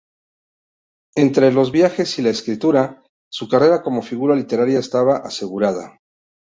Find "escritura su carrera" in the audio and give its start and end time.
2.31-3.83